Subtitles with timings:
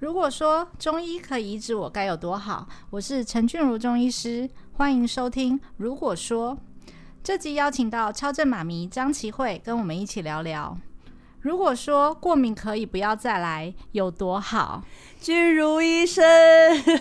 [0.00, 2.66] 如果说中医可以医治我，该有多好！
[2.88, 5.60] 我是陈俊如中医师，欢迎收听。
[5.76, 6.56] 如果说
[7.22, 10.74] 这集邀请到超正妈咪张琪慧跟我们一起聊聊。
[11.42, 14.82] 如果说过敏可以不要再来，有多好？
[15.20, 16.24] 俊如医生，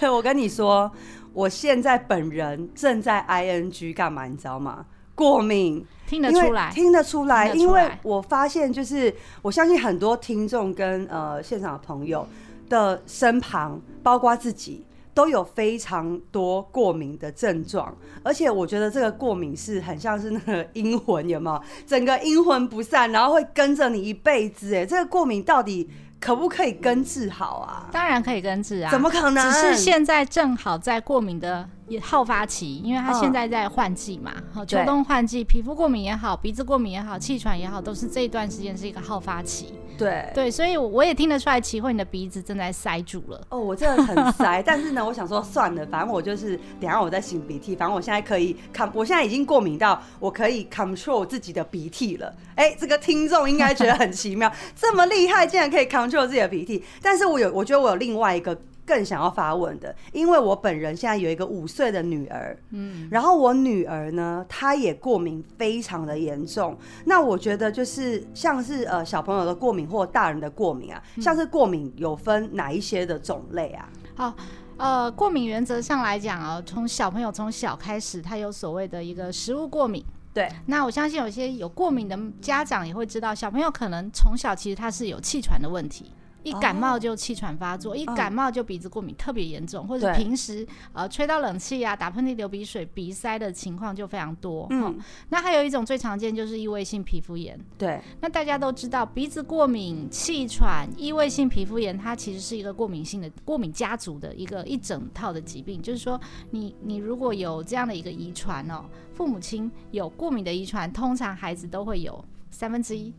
[0.13, 0.91] 我跟你说，
[1.31, 4.25] 我现在本人正在 ing 干嘛？
[4.25, 4.85] 你知道吗？
[5.15, 5.85] 过敏。
[6.05, 12.27] 听得出来，听得出来，因为我发现，就是我相信很多听众跟呃现场的朋友
[12.69, 21.61] 的身旁，包括自己，都有非常多过敏的症状，而且我觉得这个过敏是很像是那个阴魂，有没有？
[21.85, 24.73] 整个阴魂不散，然后会跟着你一辈子。
[24.75, 25.89] 哎，这个过敏到底
[26.21, 27.89] 可不可以根治好啊？
[27.91, 29.51] 当然可以根治啊，怎么可能？
[29.51, 31.67] 只是现在正好在过敏的。
[31.89, 39.73] 也好发期，因为他现在在换季嘛，好秋冬换季，皮肤过敏也好，鼻子过敏也好，气喘也好，都是这一段时间是一个好发期。
[39.97, 43.41] 对对，所以我也听得出来，齐慧你的鼻子正在塞住了。
[43.49, 52.33] 哦，我真的很塞，但是呢，我想说算了，反正我就是等下我再擤鼻涕，反正我现在可以 con，我现在已经过敏到我可以 control 自己的鼻涕了。
[52.55, 56.81] 哎，这个听众应该觉得很奇妙，这么厉害，竟然可以 control 自己的鼻涕。
[57.01, 58.57] 但是我有，我觉得我有另外一个。
[58.89, 66.75] 更想要发问的，因为我本人现在有一个五岁的女儿，嗯，然后我女儿呢，她也过敏非常的严重。
[67.05, 73.87] 那我觉得就是像是呃小朋友的过敏或大人的过敏啊，像是过敏有分哪一些的种类啊？
[74.15, 74.33] 好，
[74.77, 80.03] 呃，过敏原则上来讲啊，从小朋友从小开始，他有所谓的一个食物过敏。
[80.33, 86.11] 对，那我相信有些有过敏的家长也会知道，小朋友可能从小其实他是有气喘的问题。
[86.43, 94.67] 一感冒就气喘发作，一感冒就鼻子过敏特别严重，或者平时呃吹到冷气啊、打喷嚏、流鼻水、鼻塞的情况就非常多。
[94.69, 94.97] 嗯，
[95.29, 97.59] 那还有一种最常见就是异位性皮肤炎。
[97.77, 105.81] 对，那大家都知道鼻子过敏、气喘、异位性皮肤炎，它其实是一个过敏性的过敏家族的一个一整套的疾病。
[105.81, 106.19] 就是说，
[106.51, 113.13] 你你如果有这样的一个遗传哦，父母亲有过敏的遗传，通常孩子都会有三分之一。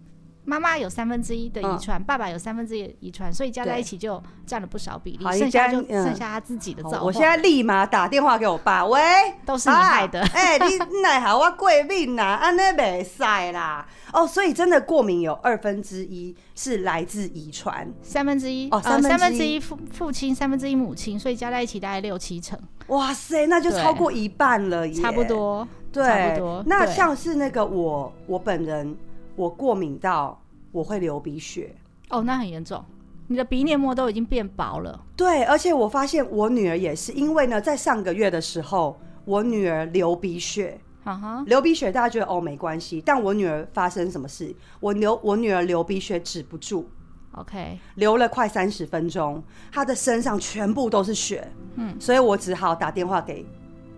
[0.50, 7.02] 妈妈有三分之一的遗传，爸爸有三分之一的遗传，所以加在一起就占了不少比例，剩下就剩下他自己的造化。
[7.04, 9.00] 我现在立马打电话给我爸，喂，
[9.46, 10.20] 都是你害的。
[10.34, 13.86] 哎，你奈好我过敏啦，安尼袂使啦。
[14.12, 22.58] 哦，所以真的过敏有二分之一是来自遗传，三分之一哦，三分之一父父亲，三分之一母亲，所以加在一起大概六七成。
[22.88, 26.64] 哇塞，那就超过一半了，差不多，对，差不多。
[26.66, 28.96] 那像是那个我，我本人。
[29.36, 30.38] 我过敏到
[30.72, 31.74] 我会流鼻血。
[32.08, 32.84] 哦，那很严重，
[33.28, 35.04] 你的鼻黏膜都已经变薄了。
[35.16, 44.54] 对，而且我发现我女儿也是，因为呢，在上个月的时候，我女儿流鼻血，哈哈，流鼻血大家觉得哦没关系，但我女儿发生什么事？
[44.80, 46.90] 我流我女儿流鼻血止不住
[47.32, 53.46] ，OK，流了快三十分钟，她的身上全部都是血，嗯，所以我只好打电话给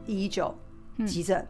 [0.07, 0.55] 一一九
[1.07, 1.47] 急诊。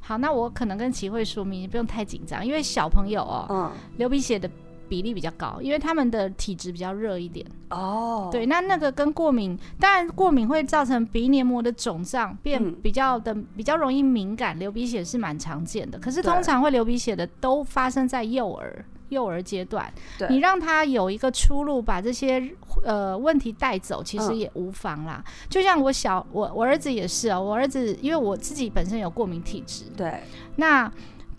[0.00, 4.48] 好，那我可能跟齐慧说明，不用太紧张，因为小朋友哦，嗯，流鼻血的
[4.88, 7.46] 比例比较高，因为他们的体质比较热一点。
[7.70, 15.98] 哦，对，那那个跟过敏，当然过敏会造成鼻黏膜的肿胀，变比较的比较容易敏感，流鼻血是蛮常见的。
[15.98, 18.84] 可是通常会流鼻血的都发生在幼儿。
[19.10, 19.88] 幼儿阶段，
[20.28, 22.42] 你让他有一个出路，把这些
[22.82, 25.22] 呃问题带走，其实也无妨啦。
[25.48, 30.12] 就像我小我我儿子也是哦，我儿子因为我自己本身有过敏体质，对。
[30.56, 30.92] 那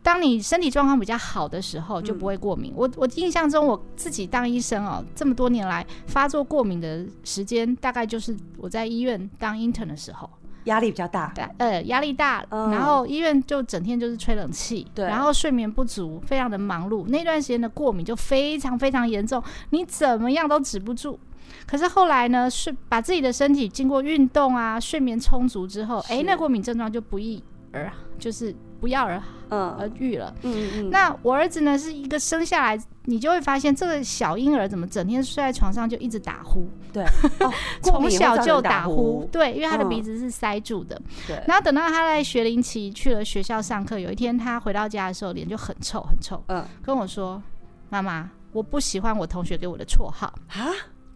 [0.07, 2.71] 当你身体状况比较好的时候，就不会过敏。
[2.73, 10.29] 我我印象中我自己当医生哦，这么多年来发作过敏的时间，大概就是我在医院当 intern 的时候。
[10.63, 21.19] 压力比较大，呃，压力大，然后医院就整天就是吹冷气，对，然后睡眠不足，非常的忙碌，那段时间的过敏就非常非常严重，你怎么样都止不住。
[21.65, 28.55] 可是后来呢，是把自己的身体经过运动啊，睡眠充足之后，哎，那过敏症状就不易而就是。
[28.79, 29.75] 不药而嗯。
[29.79, 30.89] 而愈了，嗯嗯。
[30.89, 37.05] 那我儿子呢是一个生下来，你就会发现这个小婴儿怎么整天睡在床上就一直打呼，对，
[37.81, 41.41] 从小就打呼，对，因为他的鼻子是塞住的，对。
[41.47, 47.41] 然后等到他在学龄期去了学校上课，有一天他回到家的时候脸就很臭很臭，嗯，跟我说
[47.89, 50.27] ：“妈妈，我不喜欢我同学给我的绰号。
[50.49, 50.67] 啊。”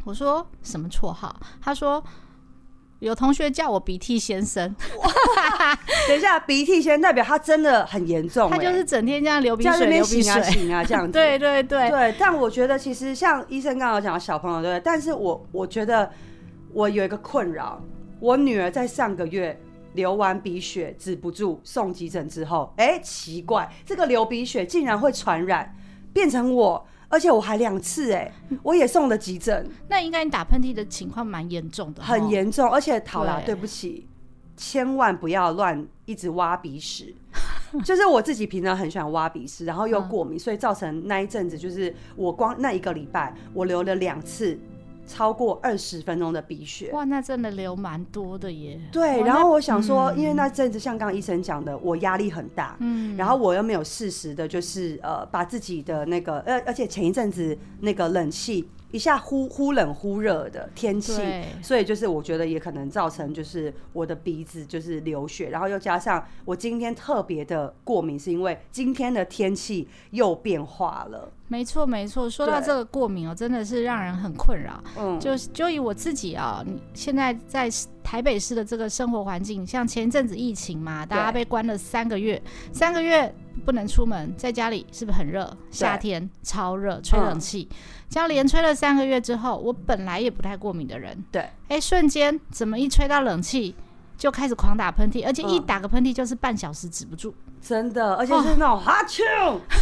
[0.03, 2.03] 我说：“什么绰号？”他说。
[3.01, 4.75] 有同学叫我鼻涕先生，
[6.07, 11.11] 等一下，鼻涕先代表他真的很严重，他就是整天这样流鼻水、流鼻水啊，这样子。
[11.13, 16.11] 对对对对，但我觉得其实像医生刚刚讲的小朋友，对，但是我我觉得
[16.73, 17.81] 我有一个困扰，
[18.19, 19.59] 我女儿在上个月
[19.93, 25.75] 流完鼻血止不住，送急诊之后，哎，奇怪，这个流鼻血竟然会传染，
[26.13, 26.85] 变成我。
[27.11, 29.69] 而且我还两次哎，我也送了急诊。
[29.89, 32.67] 那应该你打喷嚏的情况蛮严重的，很严重。
[32.71, 34.07] 而且陶啦，对不起，
[34.55, 37.13] 千万不要乱一直挖鼻屎。
[37.85, 44.57] 就是我自己平常很喜欢挖鼻屎，然后又过敏，所以造成那一阵子就是我光那一个礼拜我流了两次。
[45.11, 48.79] 超过二十分钟的鼻血，哇，那真的流蛮多的耶。
[48.91, 58.67] 对，然后我想说，因为那阵子像刚刚医生讲的，我压力很大，嗯，然后我又没有适时的，就是呃，把自己的那个，呃，而且前一阵子那个冷气。
[58.91, 61.13] 一下忽忽冷忽热的天气，
[61.63, 71.31] 所以就是我觉得也可能造成就是我的鼻子就是流血，然后又加上我今天特别的过敏，是因为今天的天气又变化了。
[71.51, 74.81] 没错没错，说到这个过敏哦，真的是让人很困扰。
[74.97, 76.63] 嗯，就就以我自己啊，
[76.93, 77.69] 现在在
[78.01, 85.53] 台北市的这个生活环境，像前一阵子疫情嘛，大家被关了三个月，三个月不能出门，在家里是不是很热？
[85.69, 87.67] 夏天超热，吹冷气。
[88.09, 93.75] 这样连吹了三个月之后，我本来也不太过敏的人，对，哎，瞬间怎么一吹到冷气
[94.21, 99.23] 就开始狂打喷嚏，而且一打个喷嚏就是半小时止不住，真的，而且是那种哈啾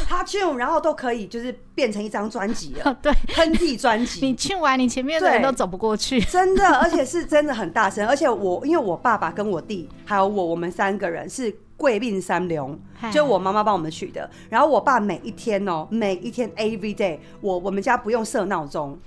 [0.08, 11.54] 哈啾，然后都可以就是变成一张专辑了， 对，喷嚏专辑，你去完你前面的人都走不过去， 真的，而且是真的很大声，而且我因为我爸爸跟我弟还有我，我们三个人是。
[11.76, 12.78] 贵病三流，
[13.10, 14.30] 就我妈妈帮我们取的。
[14.50, 19.00] 然后我爸每一天哦，每一天 every day，我我们家不用设闹钟，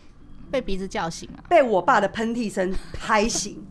[0.50, 3.62] 被鼻子叫醒了，被我爸的喷嚏声拍醒。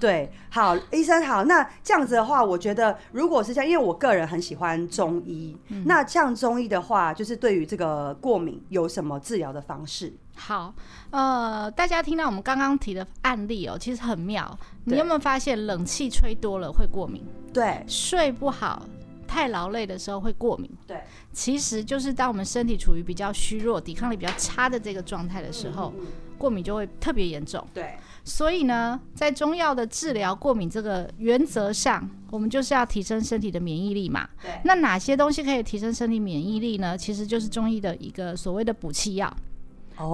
[0.00, 1.44] 对，好，医生好。
[1.44, 5.54] 那这样子的话，我觉得如果是这样，因为我个人很喜欢中医，
[5.84, 10.10] 那像中医的话，就是对于这个过敏有什么治疗的方式？
[10.34, 10.72] 好，
[11.10, 14.58] 呃，大家听到我们刚刚提的案例哦，其实很妙。
[14.84, 17.22] 你有没有发现冷气吹多了会过敏？
[17.52, 18.86] 对，睡不好、
[19.28, 20.70] 太劳累的时候会过敏。
[20.86, 25.92] 对，其实就是当我们身体处于比较虚弱、抵抗力比较差的这个状态的时候，
[26.38, 27.62] 过敏就会特别严重。
[27.74, 27.94] 对。
[28.24, 34.28] 所以呢，在中药的治疗过敏这个原则上，我们就是要提升身体的免疫力嘛。
[34.42, 34.50] 对。
[34.64, 36.96] 那哪些东西可以提升身体免疫力呢？
[36.96, 39.34] 其实就是中医的一个所谓的补气药。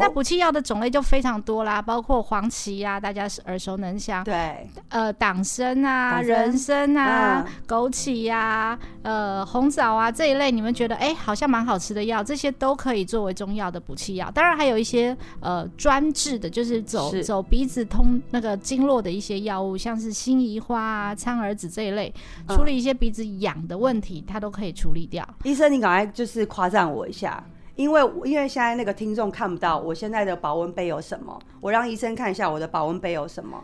[0.00, 4.24] 那补气药的种类就非常多啦，包括黄芪呀，大家是耳熟能详。
[4.24, 14.30] 对，呃，党参啊，人参啊，枸杞呀，呃，红枣啊这一类，你们觉得哎，好像蛮好吃的药，这些都可以作为中药的补气药。
[14.30, 22.12] 当然还有一些呃专治的，就是走走鼻子通那个经络的一些药物，像是辛夷花啊、苍耳子这一类，
[22.48, 25.26] 处理一些鼻子痒的问题，它都可以处理掉。
[25.44, 27.42] 医生，你赶快就是夸赞我一下。
[27.76, 33.62] 因为因为现在那个听众看不到我现在的保温杯有什么，我让医生看一下我的保温杯有什么。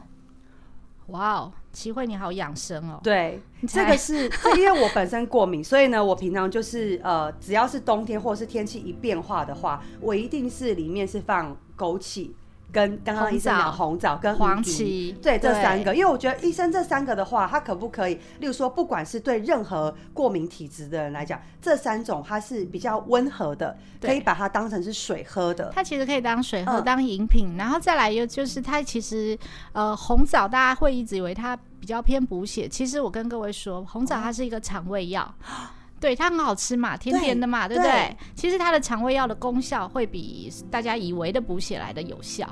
[1.09, 3.01] 哇哦，齐慧你好养生哦。
[3.03, 12.31] 对，这个是因为我本身过敏，所以呢，我平常就是呃，只要是冬天或是天气一变化的话，我一定是里面是放枸杞。
[12.73, 25.71] 跟刚刚医生讲红枣跟黄芪，对这三个，因为我觉得医生这三个的话，它可不可以，例如说，不管是对任何过敏体质的人来讲，这三种它是比较温和的，可以把它当成是水喝的。
[25.75, 27.57] 它其实可以当水喝，当饮品。
[27.59, 29.39] 然后再来又就是它其实
[29.73, 35.35] 呃红枣，大家会一直以为它比较偏补血，其实我跟各位说，红枣它是一个肠胃药。
[36.03, 38.17] 对它很好吃嘛，甜甜的嘛，对不对？
[38.35, 42.45] 其实它的肠胃药的功效会比大家以为的补血来的有效。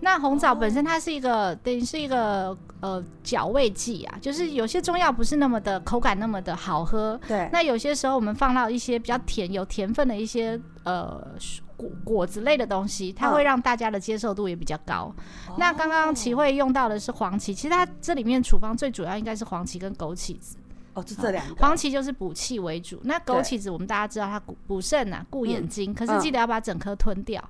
[0.00, 7.20] 那红枣本身它是一个等于是一个呃嚼味剂啊，就是有些中药不是那么的口感那么的好喝。
[7.28, 7.48] 对。
[7.52, 11.22] 那有些时候我们放到一些比较甜有甜分的一些呃
[11.76, 15.12] 果果子类的东西，它会让大家的接受度也比较高。
[15.58, 20.56] 那刚刚齐慧用到的是黄芪，其实它这里面处方最主要应该是黄芪跟枸杞子。
[20.98, 21.54] 哦，就这两个。
[21.54, 27.42] 黄芪就是补气为主，那枸杞子我们大家知道它补补肾啊，顾眼睛，可是记得要把整颗吞掉。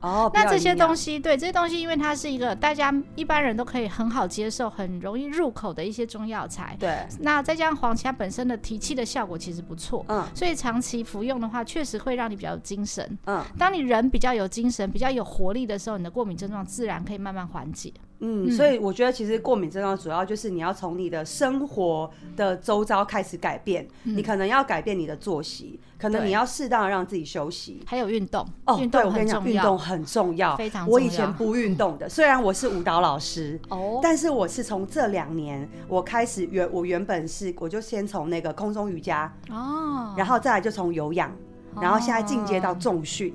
[0.00, 6.76] 哦，那这些东西，对这些东西，因为它是一个大家一般人都可以很好接受、很容易入口的一些中药材。
[6.78, 7.06] 对。
[7.18, 13.18] 那再加上黄芪它本身的提气的效果其实不错，嗯，所以长期服用的话，确实会让你比较有精神。
[13.26, 13.44] 嗯。
[13.58, 17.92] 当你人比较有精神、比较有活力的时候，你的过敏症状自然可以慢慢缓解。
[18.20, 28.46] 嗯，所以我觉得其实过敏症状主要就是你要从你的生活的周遭开始改变，你可能要改变你的作息，可能你要适当的让自己休息，还有运动。
[28.66, 30.86] 哦，对我跟你讲，运动很重要，非常。
[30.88, 41.34] 我以前不运动的， 虽然我是舞蹈老师，哦，但是我是从这两年我开始原我原本是我就先从那个空中瑜伽哦，然后再来就从有氧，
[41.80, 43.34] 然后现在进阶到重训。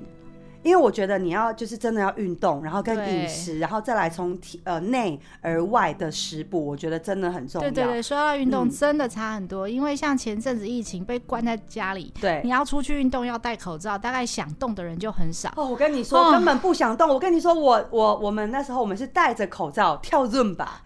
[0.66, 7.70] 因为我觉得你要就是真的要运动，然后跟饮食，然后再来从体呃内而外的食补，我觉得真的很重要。
[7.70, 15.52] 对对对，说到运动真的差很多，因为像前阵子疫情被关在家里，对，你要出去运动要戴口罩，大概想动的人就很少。
[15.54, 17.08] 哦，我跟你说，根本不想动。
[17.08, 20.82] 我跟你说，我我我们那时候我们是戴着口罩跳 Zoom 吧。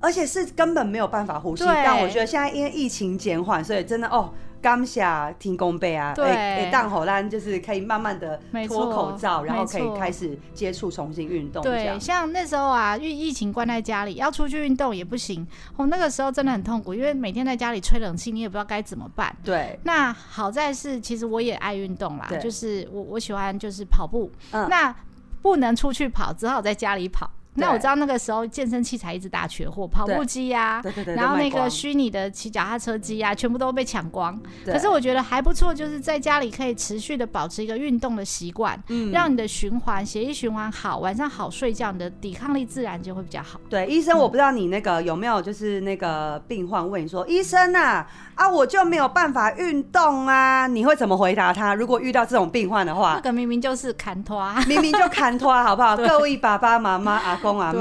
[0.00, 11.62] 而且是根本没有办法呼吸，但我觉得现在因为疫情减缓，所以真的哦，刚下听功背啊，对，当好啦，就是可以慢慢的脱口罩，然后可以开始接触重新运动。
[11.62, 15.46] 对，像那时候啊，因为疫情关在家里，要出去运动也不行，
[15.76, 19.34] 哦，那个时候真的很痛苦，因为每天在家里吹冷气，你也不知道该怎么办。
[19.44, 24.94] 对，那好在是其实我也爱运动啦，就是我我喜欢就是跑步，嗯那
[25.40, 27.30] 不能出去跑，只好在家里跑。
[27.58, 30.82] 那我知道那个时候健身器材一直大缺货，跑步机呀，
[31.16, 34.38] 然后那个虚拟的骑脚踏车机呀，全部都被抢光。
[34.64, 43.60] 可是我觉得还不错，就是在家里可以持续的保持一个运动的习惯，嗯让你的循环、血液循环好，晚上好睡觉，你的抵抗力自然就会比较好。
[43.68, 51.74] 对，医生，我不知道你那个有没有就是那个病患问你说，医生呐，啊，我就没有办法运动啊， 你会怎么回答他？
[51.74, 55.96] 如果遇到这种病患的话，那个明明就是砍拖，明明就砍拖，好不好？
[55.98, 57.47] 各位爸爸妈妈、阿公。
[57.54, 57.72] 嘛，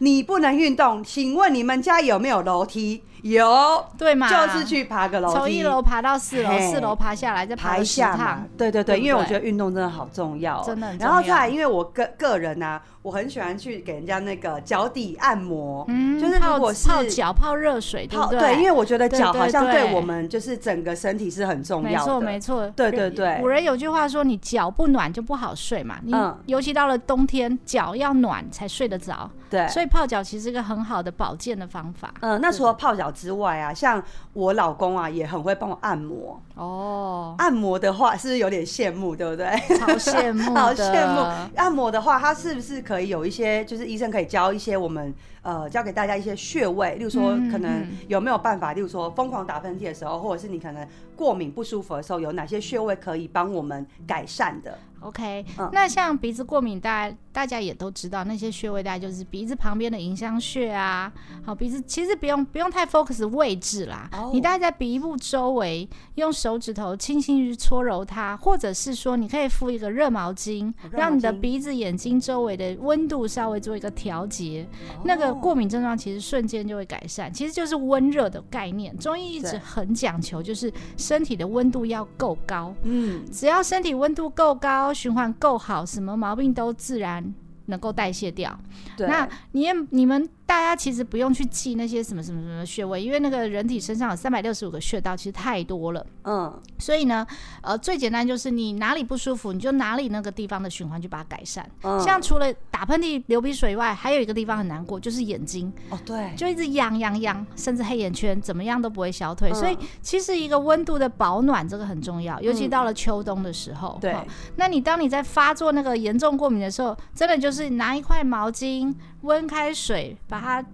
[0.00, 3.02] 你不能运动，请问你们家有没有楼梯？
[3.22, 4.28] 有，对嘛？
[4.28, 8.46] 就是去爬个楼梯，从一楼爬到四楼，四楼爬下来再爬下趟。
[8.56, 10.94] 对对对，因为我觉得运动真的好重要，真的。
[10.96, 12.80] 然后再来，因为我个个人呢。
[13.00, 18.56] 我很喜欢去给人家那个脚底按摩，嗯，就是如果是泡脚泡热水，对不对？
[18.56, 22.68] 因为我觉得脚好像对我们就是整个身体是很重要的，没错没错。
[22.76, 26.12] 对对对，古人有句话说：“你脚不暖就不好睡嘛。”你
[26.46, 29.30] 尤其到了冬天，脚要暖才睡得着。
[29.50, 32.12] 对，所以泡脚其实是一个很好的保健的方法。
[32.20, 34.02] 嗯，那除了泡脚之外啊，像
[34.32, 36.40] 我老公啊，也很会帮我按摩。
[36.54, 39.46] 哦，按摩的话是不是有点羡慕，对不对？
[39.80, 41.48] 好羡慕， 好羡慕。
[41.56, 45.14] 按摩的话，它是不是可以有一些，就是医生可以教一些我们，
[45.48, 50.86] 呃，教给大家一些穴位，例如说可能有没有办法，例如说疯狂打喷嚏的时候，或者是你可能
[51.16, 61.10] 过敏不舒服的时候，有哪些穴位可以帮我们改善的？OK，那像鼻子过敏，大家大家也都知道，那些穴位大概就是鼻子旁边的迎香穴啊。
[61.42, 74.68] 好，鼻子其实不用不用太 focus 位置啦，你大概在鼻部周围用手指头轻轻去搓揉它，或者是说你可以敷一个热毛巾，让你的鼻子眼睛周围的温度稍微做一个调节，
[75.04, 77.32] 那个过敏症状其实瞬间就会改善。
[77.32, 82.74] 其实就是温热的概念，中医一直很讲求，就是身体的温度要够高。
[82.82, 84.92] 嗯，只要身体温度够高。
[84.92, 87.34] 循环够好，什么毛病都自然
[87.66, 88.58] 能够代谢掉。
[88.98, 90.28] 那你你们。
[90.48, 96.04] 大家其实不用去记那些什么什么什么穴位，因为那个人体身上有三百六十五个穴道，其实太多了。
[96.24, 97.26] 嗯，所以呢，
[97.60, 101.70] 呃，最简单就是你哪里不舒服，你就哪里那个地方的循环去把它改善。
[102.02, 105.70] 像除了打喷嚏、流鼻水以外，还有一个地方很难过，就是眼睛。
[105.90, 109.52] 哦，对，就一直痒痒痒，甚至黑眼圈，怎么样都不会消退。
[109.52, 113.98] 所以其实一个温度的保暖这个很重要，尤其到了秋冬的时候。
[114.00, 114.16] 对，
[114.56, 118.94] 那你当你在发作那个严重过敏的时候，真的就是拿一块毛巾。
[119.22, 120.64] 温开水把它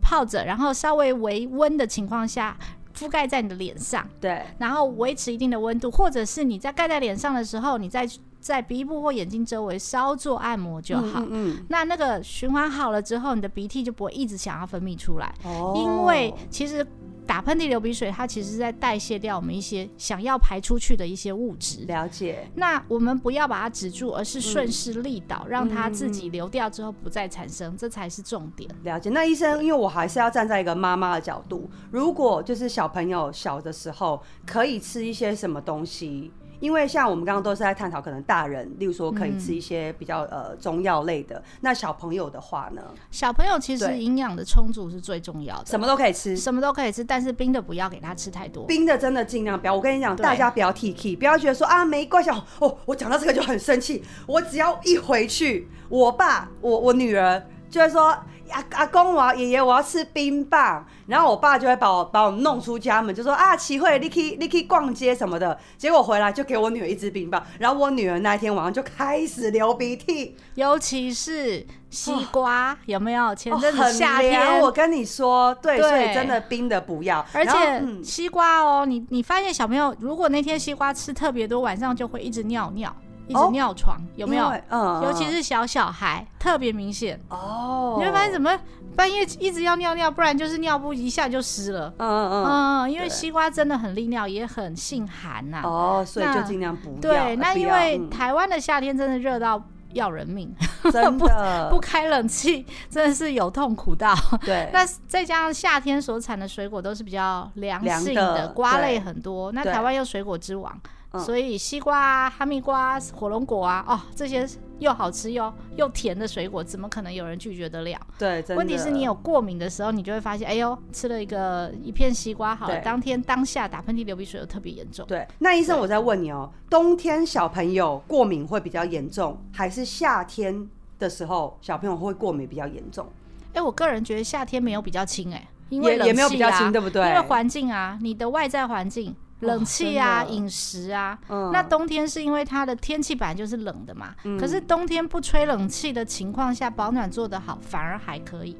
[0.00, 2.56] 泡着，然后稍微微温的情况下
[2.96, 8.08] 覆盖在你的脸上，对，然后维持一定的温度，或者是你在盖在脸上的时候，你在
[8.40, 11.24] 在鼻部或眼睛周围稍做按摩就好。
[11.28, 16.86] 嗯，那那个循环好了之后，你的鼻涕就不会一直想要分泌出来，哦，因为其实。
[17.30, 21.84] 打喷嚏、流鼻水，它其实是在代谢掉我们一些想要排出去的一些物质。
[21.84, 22.50] 了解。
[22.56, 28.68] 那我们不要把它止住，而是顺势利导，让它自己流掉之后不再产生，这才是重点。
[28.82, 29.10] 了解。
[29.10, 36.32] 那医生，因为我还是要站在一个妈妈的角度，如果就是小朋友小的时候，可以吃一些什么东西？
[36.60, 41.42] 因为像我们刚刚都是在探讨，可能大人，例如说可以吃一些比较呃中药类的。
[41.62, 42.82] 那小朋友的话呢？
[43.10, 48.64] 小朋友其实营养的充足是最重要的，什么都可以吃，什么都可以吃，但是冰的不要给他吃太多。
[48.66, 49.74] 冰的真的尽量不要。
[49.74, 52.76] 我跟你讲，大家不要 T K，不要觉得说啊没关系哦。
[52.84, 58.16] 我讲到这个就很生气，我只要一回去，我爸我我女儿就会说。
[58.50, 60.86] 阿阿公，我要爷爷，我要吃冰棒。
[61.06, 65.58] 然后我爸就会把我把我弄出家门，就说啊，齐慧，你可以你可以逛街什么的。
[65.76, 67.44] 结果回来就给我女儿一支冰棒。
[67.58, 73.34] 然后我女儿那一天晚上就开始流鼻涕，尤其是西瓜，有没有？
[73.34, 77.24] 前阵子夏天，我跟你说，对，所以真的冰的不要。
[77.32, 82.94] 而且西瓜哦，你你发现小朋友如果那天西瓜吃特别多，晚上就会一直尿尿。
[83.30, 84.52] 一直尿床有没有？
[84.70, 87.96] 嗯，尤其是小小孩特别明显哦。
[87.98, 88.50] 你会发现怎么
[88.96, 91.92] 半夜一直要尿尿，不然就是尿布一下就湿了。
[91.98, 95.62] 嗯嗯嗯，因为西瓜真的很利尿，也很性寒呐。
[95.64, 97.36] 哦，所以就尽量不对。
[97.36, 100.52] 那因为台湾的夏天真的热到要人命，
[100.92, 104.14] 真的 不开冷气真的是有痛苦到。
[104.44, 109.52] 对， 那再加上夏天所产的水果都是比较凉性的，瓜类很多。
[109.52, 110.76] 那台湾又水果之王。
[111.18, 114.46] 所以西瓜、哈密瓜、火龙果啊，哦，这些
[114.78, 117.98] 又好吃又又甜的水果，怎么可能有人拒绝得了？
[118.16, 125.04] 对，问题是你有过敏的时候，你就会发现，哎呦，吃了一个一片西瓜，好了，当天当下打喷嚏、流鼻水又特别严重。
[125.08, 130.68] 对，那医生，我在问你哦，冬天小朋友过敏会比较严重，还是夏天
[131.00, 133.08] 的时候小朋友会过敏比较严重？
[133.52, 137.04] 哎，我个人觉得夏天没有比较轻，哎，因为也没有比较轻，对不对？
[137.08, 139.12] 因为环境啊，你的外在环境。
[139.40, 141.18] 冷气啊，饮食啊，
[141.52, 144.14] 那冬天是因为它的天气本来就是冷的嘛。
[144.38, 148.56] 可是冬天不吹冷气的情况下，保暖做得好，反而还可以。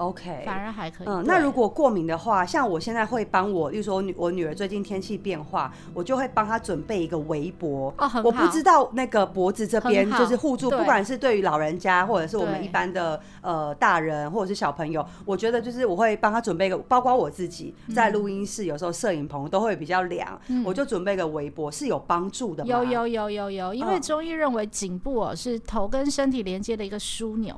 [0.00, 1.06] OK，反而还可以。
[1.06, 7.92] 嗯，那如果过敏的话，像我现在会帮我，例如说我女我女儿最近天气变化，我就会帮她准备一个围脖。
[7.98, 22.64] 哦，我不知道那个脖子这边就是护住，不管是对于老人家或者是我们一般的呃大人或者是小朋友，我觉得就是我会帮他准备一个，包括我自己在录音室有时候摄影棚都会比较凉，我就准备个围脖是有帮助的。
[22.64, 27.54] 有有有有有，因为中医认为颈部哦是头跟身体连接的一个枢纽。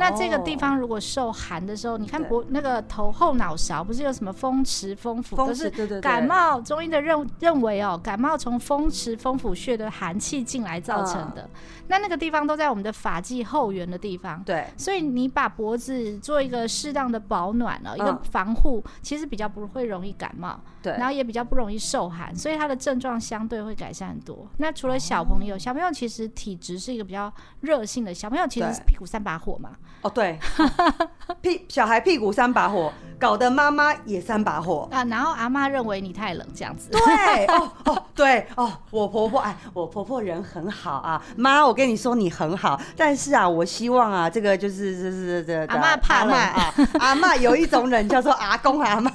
[0.00, 5.68] 那这个地方如果受寒的时候，你看脖那个头后脑勺不是有什么风池、风府，都是
[6.00, 6.58] 感冒。
[6.62, 11.46] 中医的认认为哦，感冒从风池、风府穴的寒气进来造成的。
[11.88, 14.66] 那那个地方都在我们的发际后缘的地方，对。
[14.76, 20.92] 所以你把脖子做一个适当的保暖了，一个防护，其实比较不会容易感冒，对。
[20.92, 24.48] 然后也比较不容易受寒，所以它的症状相对会改善很多。
[24.58, 29.72] 那除了小朋友，小朋友其实体质是一个比较热性的，小朋友其实是屁股三把火嘛。
[30.02, 30.38] 哦，对，
[31.42, 35.04] 屁小孩屁股三把火，搞得妈妈也三把火啊。
[35.04, 36.90] 然后阿妈认为你太冷，这样子。
[36.90, 41.22] 对，哦哦，对哦，我婆婆哎，我婆婆人很好啊。
[41.36, 46.74] 妈，我跟你说你很好，但是啊，我希望啊，这个就是就是这阿妈怕冷啊。
[46.98, 49.10] 阿妈有一种人叫做阿公阿妈，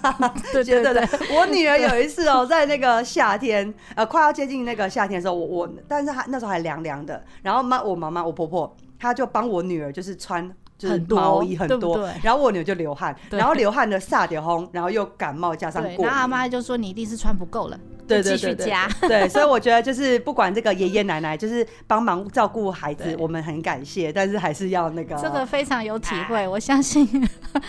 [0.52, 1.08] 对 对对。
[1.36, 7.24] 我女儿有一次哦，在那个夏天，呃，快要接近那个夏天的时候，我我，但是还那时候还凉凉的。
[7.42, 10.52] 然后妈，我妈妈，我婆婆，她就帮我女儿就是穿。
[10.90, 17.80] 很多毛衣很多，然后蜗牛就流汗，然后流汗的撒点红，然后又感冒加上过，然后阿妈就说你一定是穿不够了。
[18.12, 27.08] 对对对对， 对，所以我觉得就是不管这个爷爷奶奶，就是帮忙照顾孩子，我们很感谢，但是还是要那个这个非常有体会，我相信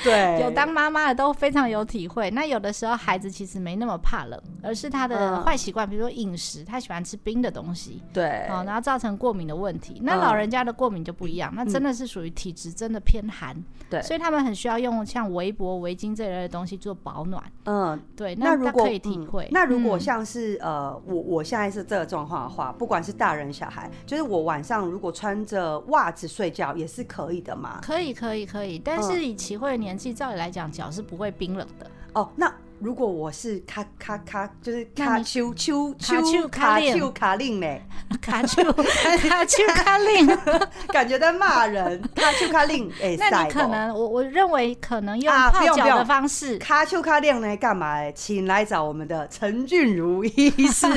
[0.03, 0.41] 对。
[0.43, 2.31] 有当妈妈的都非常有体会。
[2.31, 10.01] 那有的时候孩子其实没那么怕冷，而是他的坏习惯，比如说饮食，他喜欢吃冰的东西，对，好，然后造成过敏的问题。
[10.03, 13.57] 那老人家的过敏就不一样，那真的是属于体质真的偏寒，
[13.91, 17.43] 对，所以他们很需要用像围脖、围巾这类的东西做保暖。
[17.67, 27.81] 嗯，对，那如果可以体会，那如果像是呃，我我现在是这个状况的话，不管是大人小孩，就是我晚上如果穿着袜子睡觉也是可以的嘛？
[27.83, 28.79] 可以，可以，可以。
[28.79, 31.91] 但是以齐慧的年纪，照理来讲，脚是不会冰冷的。
[32.15, 32.53] 哦，那。
[32.83, 37.81] 如果我是卡卡卡，就是卡丘丘卡丘卡丘卡令嘞，
[38.21, 40.27] 卡丘 卡丘卡令，
[40.93, 42.03] 感觉在骂人。
[42.17, 46.59] 卡丘卡令， 哎，那你可能我我认为可能用泡脚的方式。
[46.59, 47.57] 卡丘卡令呢？
[47.57, 48.11] 干嘛？
[48.11, 50.89] 请来找我们的陈俊如医师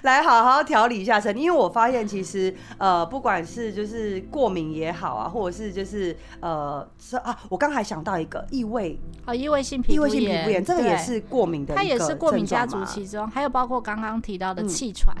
[0.00, 8.98] 来好好调理一下身体，因为我发现其实呃，不管是就是过敏也好啊，或者是就是呃是啊，我刚还想到一个异味。
[9.26, 11.22] 啊，异味性皮异味性皮肤炎，这个也是。
[11.34, 15.12] 过敏的，它也是过敏家族其中，还有包括刚刚提到的气喘，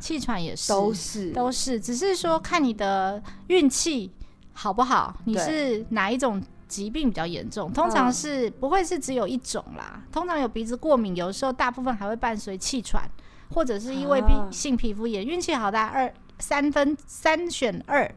[0.00, 4.10] 气喘也是，都是都是，只是说看你的运气
[4.52, 7.72] 好不好，你是哪一种疾病比较严重？
[7.72, 13.08] 通常是不会是只有一种啦，通常有鼻子过敏，有时候大部分还会伴随气喘，
[13.54, 15.24] 或者是因为皮性皮肤炎。
[15.24, 18.12] 运气好的二三分三选二。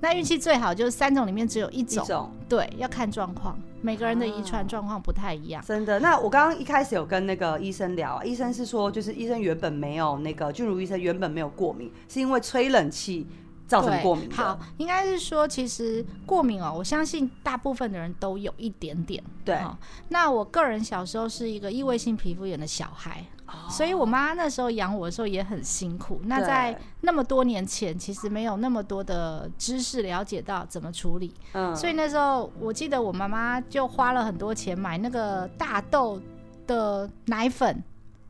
[0.00, 5.62] 那运气最好就是三种里面只有一种，对，要看状况，每个人的遗传状况不太一样。
[5.66, 13.26] 真的，那我刚刚一开始有跟那个医生聊，医生是说，就是医生原本没有那个俊如医生原本没有过敏，是因为吹冷气
[13.66, 14.30] 造成过敏。
[14.30, 19.22] 好，应该是说其实过敏哦，我相信大部分的人都有一点点。
[19.44, 19.58] 对，
[20.08, 23.24] 那我个人小时候是一个异位性皮肤炎的小孩。
[23.68, 26.20] 所以，我妈那时候养我的时候也很辛苦。
[26.24, 31.32] 那在那么多年前，其实没有那么多的知识了解到怎么处理。
[31.52, 36.20] 嗯，所以那时候我记得我妈妈就花了很多钱买那个大豆
[36.66, 37.82] 的奶粉，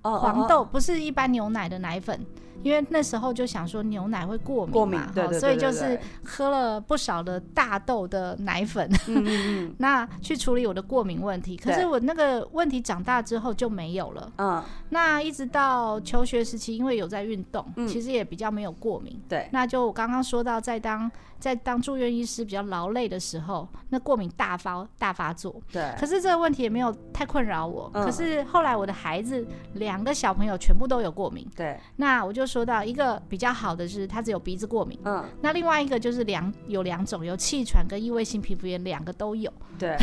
[0.02, 2.18] 黄豆不是一般牛奶的奶粉，
[2.62, 8.90] 因为那时候就想说牛奶会过敏嘛，所以就是喝了不少的大豆的奶粉，
[9.78, 11.56] 那去处理我的过敏问题。
[11.56, 14.32] 可是我那个问题长大之后就没有了。
[14.36, 19.20] 嗯，那一直到求学时期，因为有在运动，其实也比较没有过敏。
[19.28, 25.54] 对，那就我刚刚说到，在当在当住院医师比较劳累的时候，那过敏大发大发作。
[25.72, 27.88] 对，可是这个问题也没有太困扰我。
[27.92, 31.46] 可是后来我的孩子两个小朋友全部都有过敏。
[31.56, 34.98] 对，那我就说到一个比较好的是，他只有鼻子过敏。
[35.04, 39.52] 嗯，那另外一个就是两有两种，有气喘跟异位性皮肤炎，两个都有。
[39.78, 39.96] 对，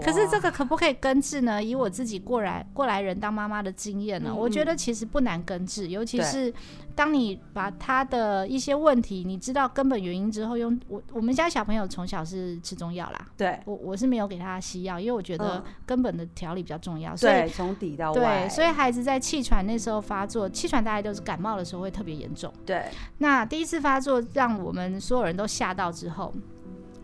[0.00, 1.60] 可是这个可不可以根治呢？
[1.60, 6.54] 以我自己过来过来人当妈妈的经验呢，我觉得其实不难根治，尤其是
[6.94, 26.34] 当你把他的一些问题你知道根本原因之后，用我我们家小朋友从小是吃中药啦，对我我是没有给他西药，因为我觉得根本的调理比较重要，所以从底到外，对，所以孩子在气喘那时候发作，气喘大概都是感冒的时候会特别严重，对，那第一次发作让我们所有人都吓到之后。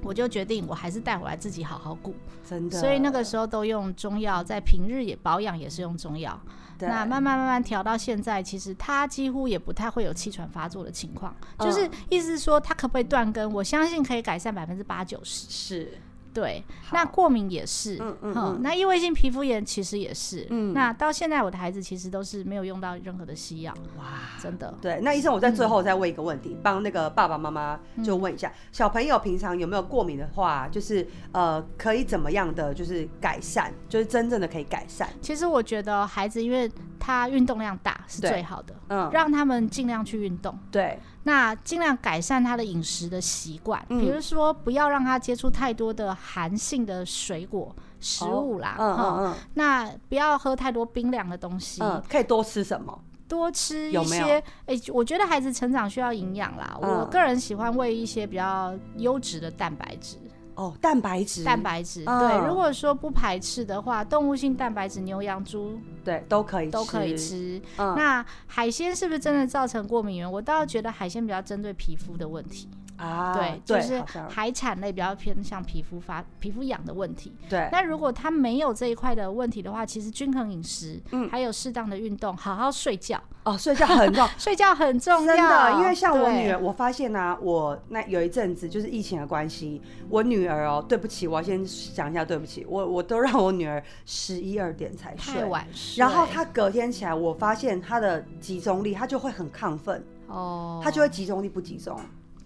[0.01, 2.15] 我就决定，我还是带回来自己好好顾，
[2.49, 2.79] 真的。
[2.79, 6.41] 所以那个时候都用中药，在平日也保养也是用中药。
[6.79, 11.35] 那慢慢慢慢调到现在，其实他几乎也不太会有气喘发作的情况。
[11.59, 13.53] 就是意思是说，他可不可以断根？
[13.53, 15.51] 我相信可以改善百分之八九十。
[15.51, 15.99] 是。
[16.39, 24.05] 对，那过敏也是，嗯嗯，那异位性皮肤炎其实也是，嗯，那到现在我的孩子其实都是没有用到任何的西药，哇，
[24.41, 24.73] 真的。
[24.81, 35.09] 对，那医生，我在最后再问一个问题，帮那个爸爸妈妈就问一下，小朋友平常有没有过敏的话，就是呃，可以怎么样的就是改善，就是真正的可以改善。
[35.21, 36.71] 其实我觉得孩子因为
[37.01, 40.97] 他运动量大是最好的，嗯，让他们尽量去运动，对。
[41.29, 52.99] 那尽量改善他的饮食的习惯，比如说不要让他接触太多的寒性的水果食物啦，嗯嗯，那不要喝太多冰凉的东西，嗯，可以多吃什么？
[53.29, 60.17] 多吃一些，哎，我觉得孩子成长需要营养啦，我个人喜欢喂一些比较优质的蛋白质。
[60.59, 62.47] 哦，蛋白质，蛋白质，对。
[62.49, 67.63] 如果说不排斥的话，动物性蛋白质，牛羊猪，对，都可以，都可以吃。
[67.77, 70.31] 那海鲜是不是真的造成过敏源？
[70.31, 72.69] 我倒觉得海鲜比较针对皮肤的问题。
[72.99, 77.33] 啊，对，就是海产类比较偏向皮肤发、皮肤痒的问题。
[77.49, 83.19] 对，那如果他没有这一块的问题的话，其实均衡饮食，嗯，还有适当的运动，好好睡觉。
[83.45, 85.35] 哦，睡觉很重要， 睡觉很重要。
[85.35, 89.81] 真的，因为像我女儿，我发现呢，我那有一阵子就是疫情的关系，
[90.11, 96.01] 我女儿哦，对不起，我要先讲一下，对不起，我我都让我女儿十一二点才睡，太晚睡。
[96.01, 101.99] 然后她隔天起来，我发现她的集中力，她就会很亢奋，哦，她就会集中力不集中。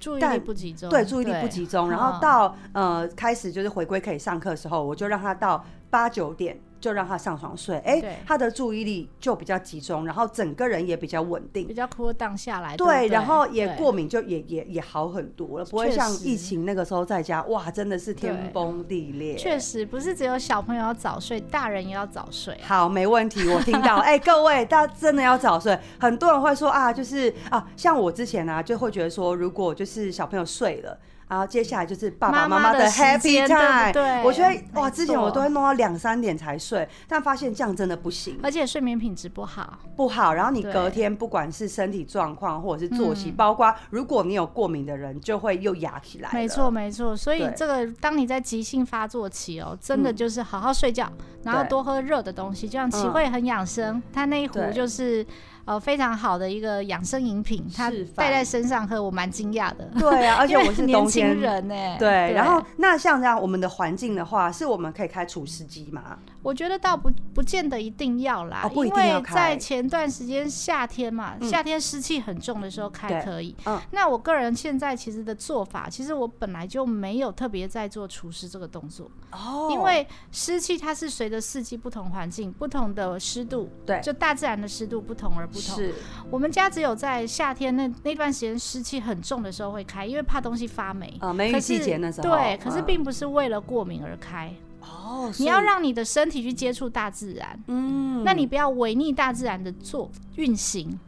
[0.02, 6.58] 注意力不集中，对，注意力不集中，然后到呃开始就是回归可以上课的时候，我就让他到八九点。
[6.82, 12.76] 就让他上床睡，哎，他的注意力就比较集中，然后整个人也比较稳定，比较 cool down 下来。
[12.76, 19.36] 对，然后也过敏就也也也好很多了，不会像疫情那个时候在家，哇，真的是天崩地裂。
[19.36, 22.58] 确实，不是只有小朋友要早睡，大人也要早睡。
[22.62, 23.98] 好，没问题，我听到。
[24.02, 25.78] 哎，各位，大家真的要早睡。
[26.00, 30.98] 很多人会说啊，就是啊，像我之前啊，就会觉得说，如果就是小朋友睡了。
[31.32, 40.34] 然后接下来就是爸爸妈妈的 happy time，对，我觉得哇，之前我都会弄到两三点才睡，但发现这样真的不行，而且睡眠品质不好，不好。
[40.34, 46.28] 然后你隔天不管是身体状况或者是作息，包括如果你有过敏的人，就会又压起来。
[46.34, 51.10] 没错没错，所以这个当你在急性发作期哦，真的就是好好睡觉，
[51.44, 55.26] 然后多喝热的东西，就像齐慧很养生，他那一壶就是。
[55.64, 59.88] 呃，非常好的一个养生饮品，他带在身上喝，我蛮惊讶的。
[59.98, 61.74] 对啊， 而且我是年轻人呢。
[61.98, 66.18] 对，然后那像这样，我们的环境的话，是我们可以开除湿机吗？
[66.42, 73.54] 我觉得倒不不见得一定要啦，因为在前段时间夏天嘛，夏天湿气很重的时候开可以。
[73.66, 79.08] 嗯，那我个人现在其实的做法，其实我本来就没有特别在做除湿这个动作。
[79.30, 85.76] 哦，因为湿气它是随着四季不同环境、不同的湿度，对，就大自然的湿度不同而不同。
[85.76, 85.94] 是
[86.30, 91.14] 我们家只有在夏天那那段时间湿气很重的时候会开，因为怕东西发霉。
[91.20, 92.28] 啊，梅雨季节那时候。
[92.28, 94.52] 对，可是并不是为了过敏而开。
[94.80, 100.98] 哦，你要让你的身体去接触大自然，嗯，那你不要违逆大自然的做运行。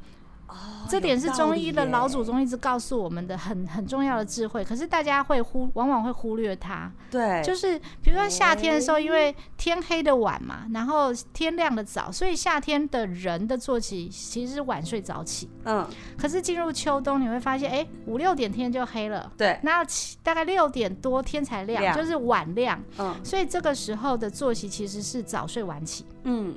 [0.88, 6.92] 这点是中医的老祖宗一直告诉我们的很很重要的智慧，可是大家会忽往往会忽略它。
[7.10, 15.48] 对，就是比如说夏天的时候，因为天黑的晚嘛，然后天亮的早，所以夏天的人的作息其实是晚睡早起。
[15.64, 15.88] 嗯，
[16.18, 19.32] 可是进入秋冬，你会发现，哎，五六点天就黑了。
[19.38, 19.84] 对，那
[20.22, 22.82] 大概六点多天才亮，就是晚亮。
[22.98, 26.04] 嗯，所以这个时候的作息其实是早睡晚起。
[26.24, 26.54] 嗯。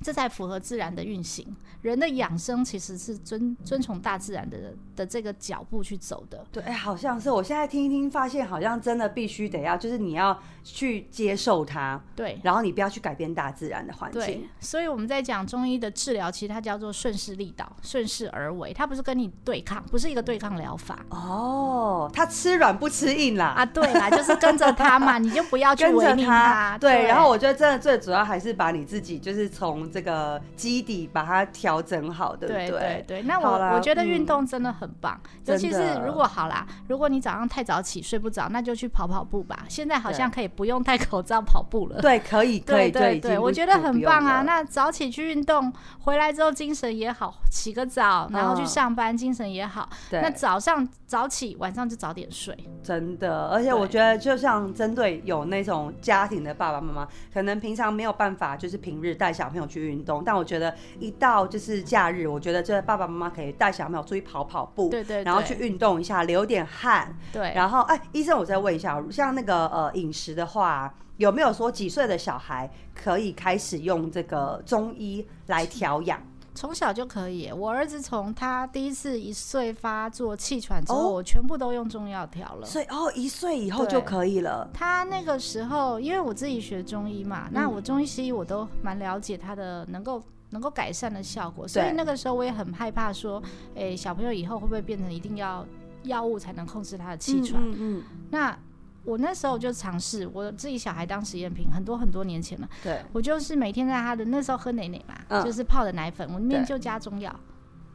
[0.00, 1.44] 这才符合自然的运行。
[1.82, 6.44] 人的养生其实是遵遵从大自然的的这个脚步去走的。
[6.50, 14.20] 对，哎，好像是我现在听一听，发现好像真的必须得要，就是你要去接受它，对，然后你不要去改变大自然的环境。
[14.20, 21.04] 对，所以我们在讲中医的治疗，其实它叫做顺势利导，顺势而为，它不是跟你对抗，不是一个对抗疗法。
[21.10, 23.46] 哦，它吃软不吃硬啦。
[23.56, 26.76] 啊，对啦，就是跟着它嘛，你就不要去 违逆它。
[26.78, 32.68] 对，然后我觉得真的最主要还是把你自己，就是从这个基底把它调整好，对不对？
[32.70, 33.22] 对对。
[33.22, 39.64] 那我我觉得运动真的很棒，尤其是如果好啦，如果你早上太早起睡不着，那就去跑跑步吧。
[39.68, 42.00] 现在好像可以不用戴口罩跑步了。
[42.00, 44.42] 对，可以，可以，对对，我觉得很棒啊。
[44.42, 49.88] 那早起去运动，回来之后精神也好，洗个澡，然后去上班，精神也好。
[50.10, 52.56] 那早上早起，晚上就早点睡。
[52.82, 67.16] 真的，而且我觉得，就像针对有那种家庭的爸爸妈妈，可能平常没有办法，就是平日带小朋友去运动，但我觉得一到就是假日，我觉得这爸爸妈妈可以带小朋友出去跑跑步，对对，然后去运动一下，流点汗。
[67.32, 76.22] 对，然后哎，医生，我再问一下，像那个呃饮食的话，有没有说几岁的小孩可以开始用这个中医来调养？
[76.54, 77.52] 从小就可以。
[77.52, 82.66] 我儿子从他第一次一岁发作气喘之后，我全部都用中药调了。
[82.66, 84.68] 所以哦，一岁以后就可以了。
[84.74, 91.66] 他那个时候，因为我自己学中医嘛，那我中医西医我都蛮了解他的能够能够改善的效果。
[91.66, 93.42] 所以那个时候我也很害怕说，
[93.74, 95.66] 诶，小朋友以后会不会变成一定要
[96.04, 97.62] 药物才能控制他的气喘？
[97.62, 98.02] 嗯嗯。
[98.30, 98.56] 那
[99.04, 102.68] 我那时候就尝试，我自己小孩当实验品，很多很多年前了。
[102.82, 107.34] 对，我就是每天在他的那时候喝奶奶嘛，就是泡的奶粉，我里面就加中药。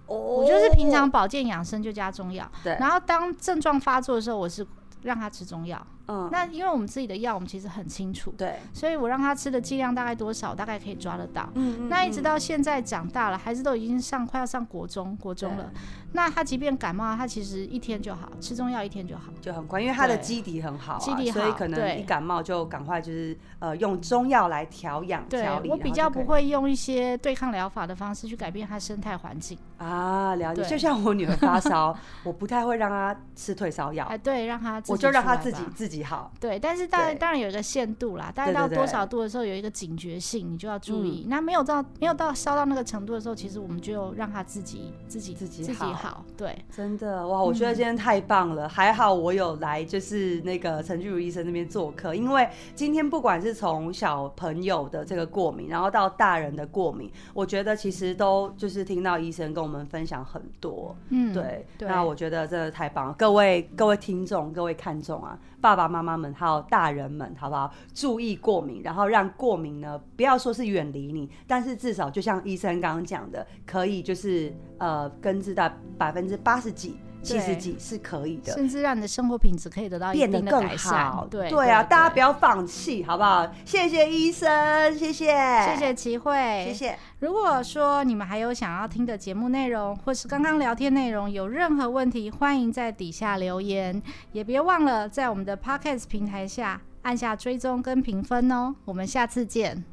[0.08, 2.50] 哦，我就是平常保健养生就加中药。
[2.64, 4.66] 对，然后当症状发作的时候，我是
[5.02, 5.86] 让他吃中药。
[6.08, 11.50] 嗯，那因为我们自己的药，我们其实很清楚，对，所以我让他吃的剂量大概多少，大概可以抓得到。
[11.56, 11.90] 嗯嗯。
[11.90, 15.72] 那一直到现在长大了，孩子都已经上快要上国中，国中了。
[16.16, 25.70] 那他即便感冒，他其实一天就好，吃中药一天就好，就很快，因为他的基底很好，基底好，所以可能一感冒就赶快就是呃用中药来调养调理。
[25.70, 30.64] 我比较不会用一些对抗疗法的方式去改变他生态环境啊，了解。
[30.66, 36.74] 就像我女儿发烧， 我不太会让她吃退烧药，哎，对，让她我就让她自己自己好，对，但。
[36.74, 38.32] 是当然，当然有一个限度啦。
[38.34, 41.28] 大概到多少度的时候，有一个警觉性，你就要注意。
[41.30, 46.26] 那没有到没有到烧到那个程度的时候，其实我们就让他自己自己自己自己好。
[46.36, 47.44] 对，真的哇！
[47.44, 52.16] 我觉得今天太棒了，还好我有来，就是那个陈俊如医生那边做客。
[52.16, 60.96] 因为今天不管是从小朋友的这个过敏，然后到大人的过敏，我觉得其实都就是听到医生跟我们分享很多。
[61.10, 61.68] 嗯，对。
[61.82, 65.38] 那我觉得真的太棒了，各位各位听众，各位看众啊。
[65.62, 67.74] 爸爸妈妈们还有大人们，好不好？
[67.94, 76.98] 注意过敏，然后让过敏呢，不要说是远离你，但是至少就像医生刚刚讲的，可以就是呃根治到百分之八十几。
[77.24, 81.26] 七十几是可以的，甚至让你的生活品质可以得到变得更好。
[81.32, 83.50] 对对啊，大家不要放弃，好不好？
[83.66, 85.34] 谢谢医生，谢谢，
[85.66, 87.00] 谢谢齐慧，谢谢。
[87.20, 94.02] 如果说你们还有想要听的节目内容，或是刚刚聊天内容有任何问题，欢迎在底下留言，
[94.34, 98.76] 也别忘了在我们的 Podcast 平台下按下追踪跟评分哦。
[98.86, 99.93] 我们下次见。